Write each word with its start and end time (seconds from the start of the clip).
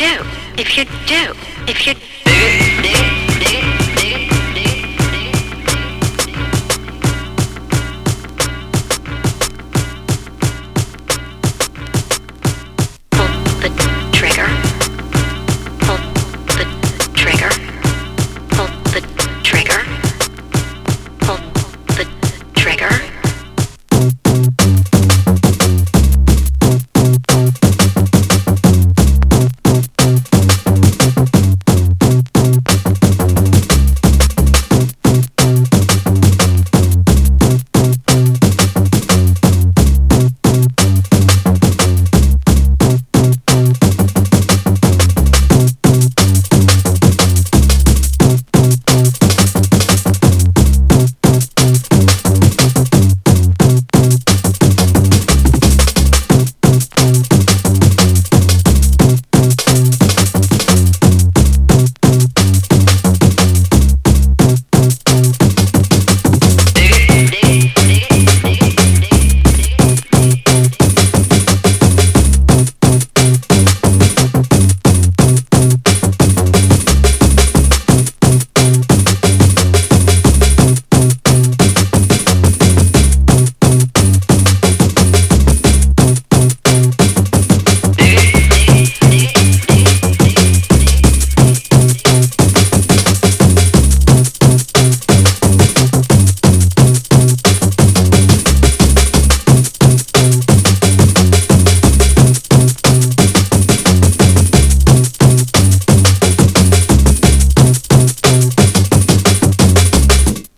do, 0.00 0.24
if 0.56 0.78
you 0.78 0.84
do, 1.06 1.34
if 1.68 1.86
you 1.86 1.92
do, 1.92 2.82
do. 2.82 3.09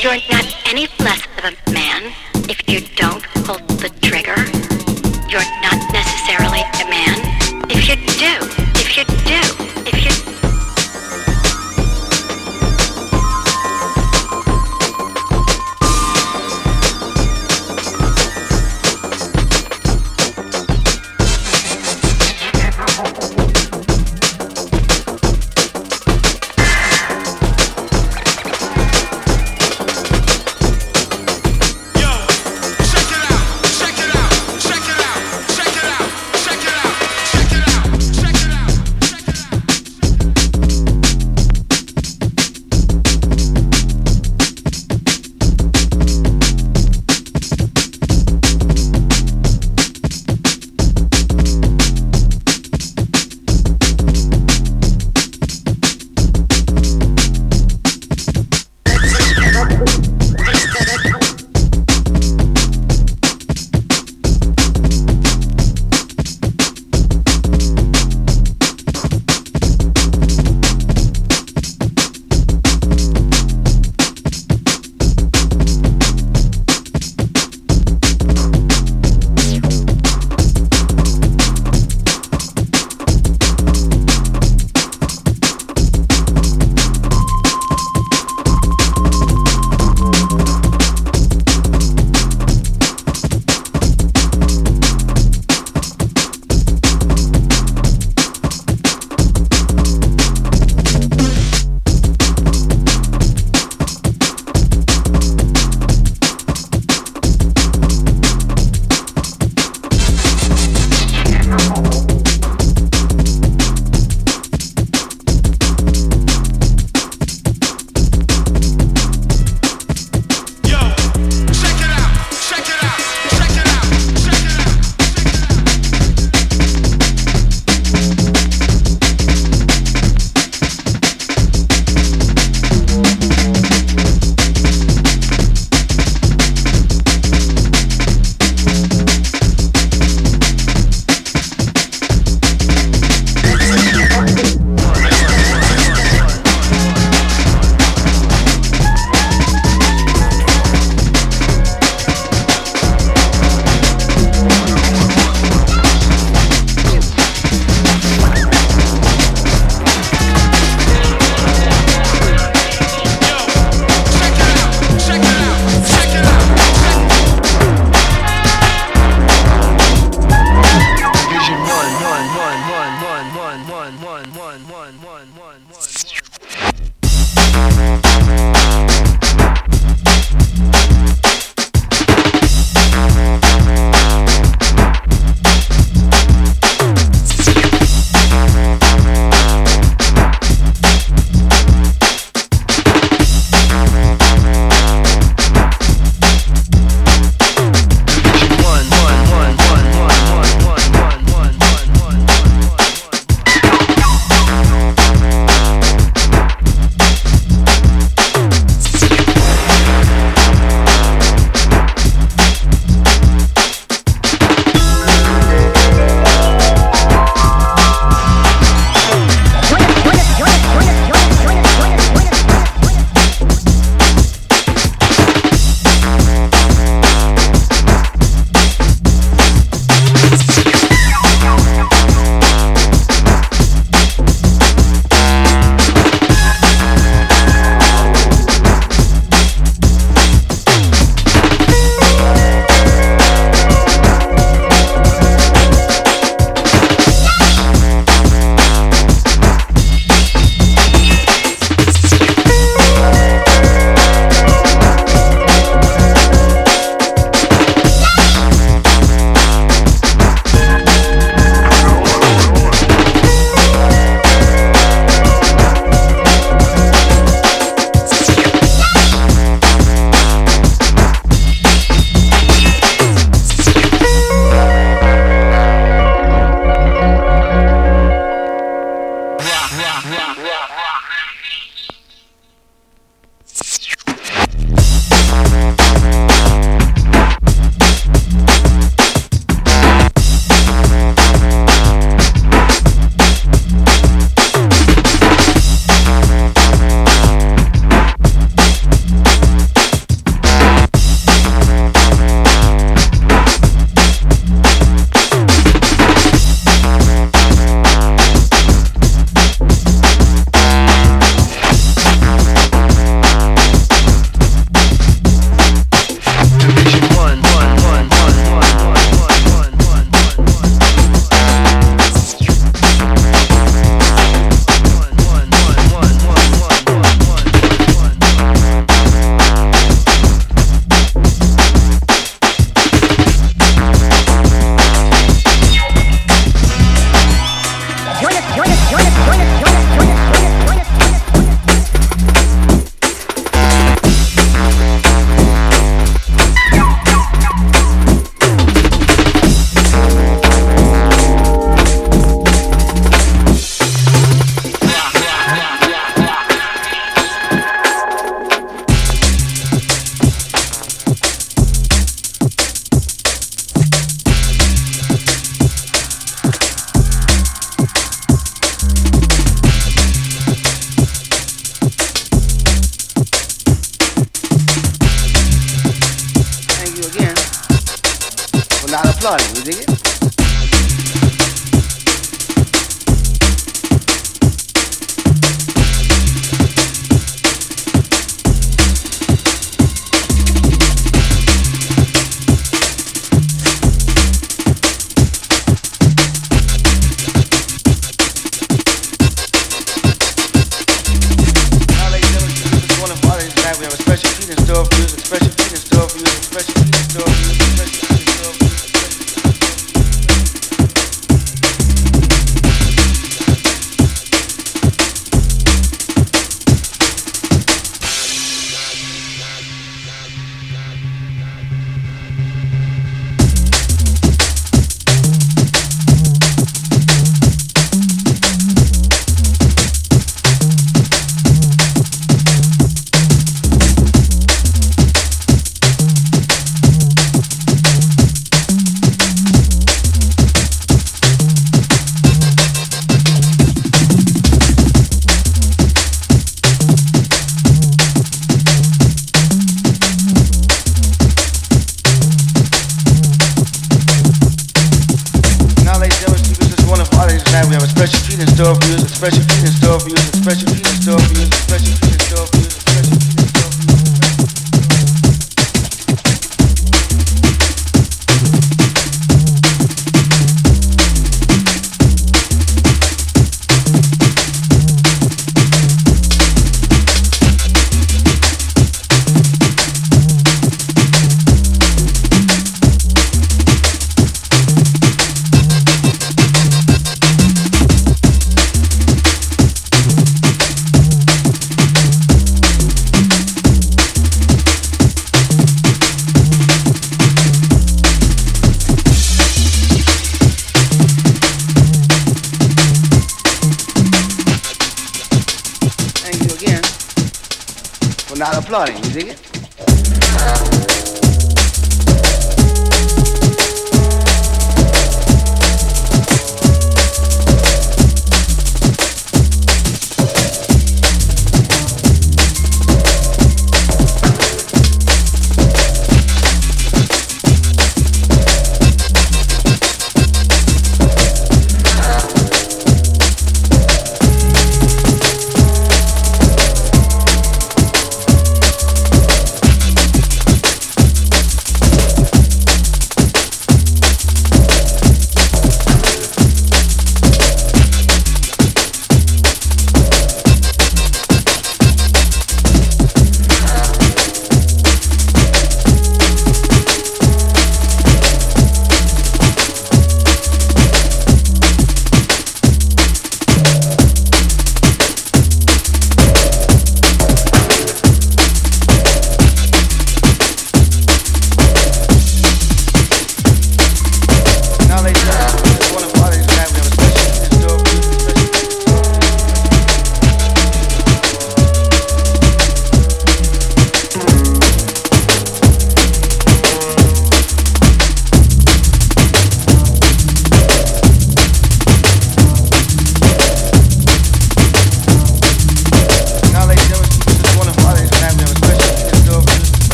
You're 0.00 0.14
not 0.30 0.46
any 0.68 0.86
less 1.00 1.26
of 1.38 1.44
a 1.44 1.72
man 1.72 2.12
if 2.48 2.68
you 2.68 2.80
don't 2.94 3.24
hold 3.44 3.66
the 3.80 3.90
trigger. 4.00 4.38
You're 5.28 5.42
not 5.60 5.77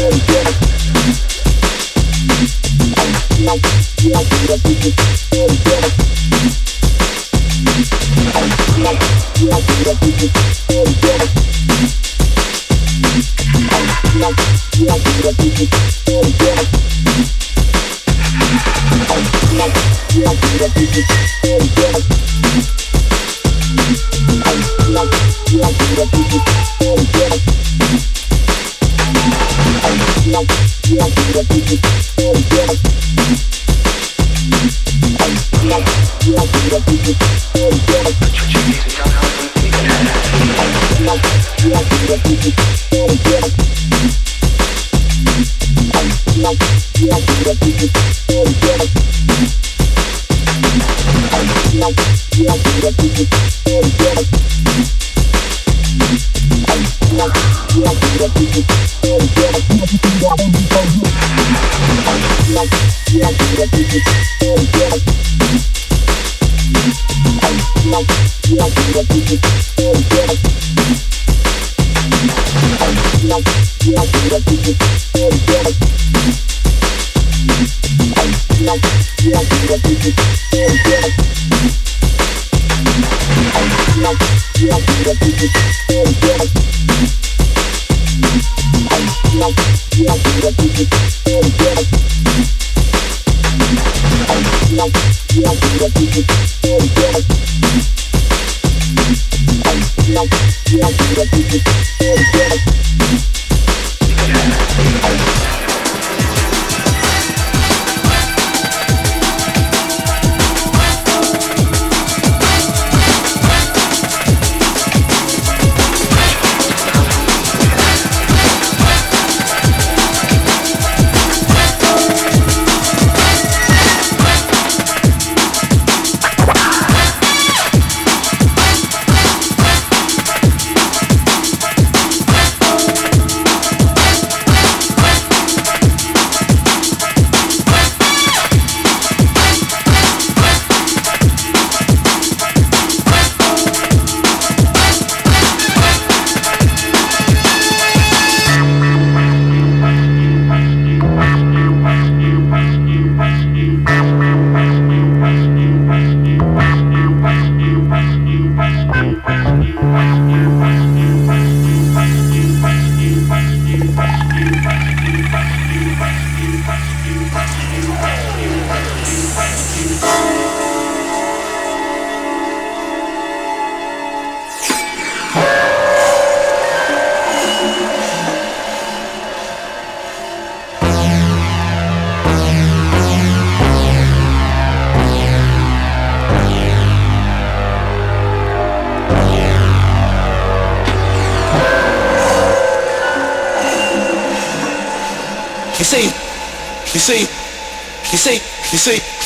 Thank 100.98 102.66
you. 102.70 102.75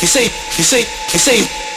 you 0.01 0.07
see, 0.07 0.25
you 0.57 0.65
see, 0.65 0.81
you 1.13 1.19
see. 1.19 1.70